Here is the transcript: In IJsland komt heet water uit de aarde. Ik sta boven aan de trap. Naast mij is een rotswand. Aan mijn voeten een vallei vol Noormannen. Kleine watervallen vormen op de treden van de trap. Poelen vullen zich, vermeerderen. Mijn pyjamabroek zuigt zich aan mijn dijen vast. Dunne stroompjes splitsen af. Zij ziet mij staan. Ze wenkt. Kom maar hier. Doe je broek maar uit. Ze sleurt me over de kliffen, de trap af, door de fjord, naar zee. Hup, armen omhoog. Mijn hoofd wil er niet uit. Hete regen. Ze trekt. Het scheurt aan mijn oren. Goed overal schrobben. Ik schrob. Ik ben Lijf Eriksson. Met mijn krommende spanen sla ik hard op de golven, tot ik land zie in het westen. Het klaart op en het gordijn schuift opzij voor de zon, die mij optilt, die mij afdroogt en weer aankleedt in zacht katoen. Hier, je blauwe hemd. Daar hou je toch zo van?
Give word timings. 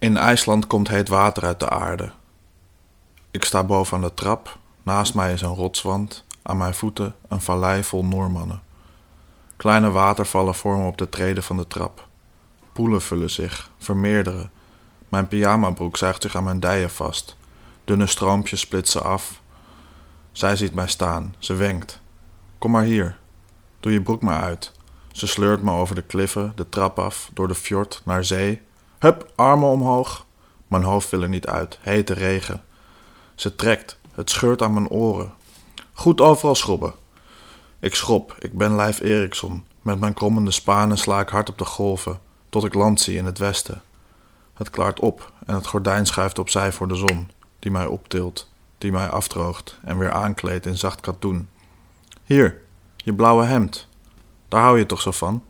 In 0.00 0.16
IJsland 0.16 0.66
komt 0.66 0.88
heet 0.88 1.08
water 1.08 1.44
uit 1.44 1.60
de 1.60 1.68
aarde. 1.68 2.10
Ik 3.30 3.44
sta 3.44 3.64
boven 3.64 3.96
aan 3.96 4.02
de 4.02 4.14
trap. 4.14 4.58
Naast 4.82 5.14
mij 5.14 5.32
is 5.32 5.42
een 5.42 5.54
rotswand. 5.54 6.24
Aan 6.42 6.56
mijn 6.56 6.74
voeten 6.74 7.14
een 7.28 7.40
vallei 7.40 7.84
vol 7.84 8.04
Noormannen. 8.04 8.62
Kleine 9.56 9.90
watervallen 9.90 10.54
vormen 10.54 10.86
op 10.86 10.98
de 10.98 11.08
treden 11.08 11.42
van 11.42 11.56
de 11.56 11.66
trap. 11.66 12.06
Poelen 12.72 13.02
vullen 13.02 13.30
zich, 13.30 13.70
vermeerderen. 13.78 14.50
Mijn 15.08 15.28
pyjamabroek 15.28 15.96
zuigt 15.96 16.22
zich 16.22 16.36
aan 16.36 16.44
mijn 16.44 16.60
dijen 16.60 16.90
vast. 16.90 17.36
Dunne 17.84 18.06
stroompjes 18.06 18.60
splitsen 18.60 19.02
af. 19.02 19.40
Zij 20.32 20.56
ziet 20.56 20.74
mij 20.74 20.88
staan. 20.88 21.34
Ze 21.38 21.54
wenkt. 21.54 22.00
Kom 22.58 22.70
maar 22.70 22.84
hier. 22.84 23.18
Doe 23.80 23.92
je 23.92 24.02
broek 24.02 24.22
maar 24.22 24.42
uit. 24.42 24.72
Ze 25.12 25.26
sleurt 25.26 25.62
me 25.62 25.72
over 25.72 25.94
de 25.94 26.02
kliffen, 26.02 26.52
de 26.56 26.68
trap 26.68 26.98
af, 26.98 27.30
door 27.34 27.48
de 27.48 27.54
fjord, 27.54 28.02
naar 28.04 28.24
zee. 28.24 28.62
Hup, 29.00 29.30
armen 29.34 29.68
omhoog. 29.68 30.26
Mijn 30.66 30.82
hoofd 30.82 31.10
wil 31.10 31.22
er 31.22 31.28
niet 31.28 31.46
uit. 31.46 31.78
Hete 31.80 32.12
regen. 32.12 32.62
Ze 33.34 33.54
trekt. 33.54 33.98
Het 34.12 34.30
scheurt 34.30 34.62
aan 34.62 34.72
mijn 34.72 34.88
oren. 34.88 35.32
Goed 35.92 36.20
overal 36.20 36.54
schrobben. 36.54 36.94
Ik 37.78 37.94
schrob. 37.94 38.36
Ik 38.38 38.58
ben 38.58 38.76
Lijf 38.76 39.00
Eriksson. 39.00 39.66
Met 39.82 40.00
mijn 40.00 40.14
krommende 40.14 40.50
spanen 40.50 40.98
sla 40.98 41.20
ik 41.20 41.28
hard 41.28 41.48
op 41.48 41.58
de 41.58 41.64
golven, 41.64 42.20
tot 42.48 42.64
ik 42.64 42.74
land 42.74 43.00
zie 43.00 43.16
in 43.16 43.24
het 43.24 43.38
westen. 43.38 43.82
Het 44.54 44.70
klaart 44.70 45.00
op 45.00 45.32
en 45.46 45.54
het 45.54 45.66
gordijn 45.66 46.06
schuift 46.06 46.38
opzij 46.38 46.72
voor 46.72 46.88
de 46.88 46.94
zon, 46.94 47.30
die 47.58 47.70
mij 47.70 47.86
optilt, 47.86 48.50
die 48.78 48.92
mij 48.92 49.08
afdroogt 49.08 49.78
en 49.84 49.98
weer 49.98 50.12
aankleedt 50.12 50.66
in 50.66 50.76
zacht 50.76 51.00
katoen. 51.00 51.48
Hier, 52.24 52.60
je 52.96 53.14
blauwe 53.14 53.44
hemd. 53.44 53.88
Daar 54.48 54.62
hou 54.62 54.78
je 54.78 54.86
toch 54.86 55.00
zo 55.00 55.10
van? 55.10 55.42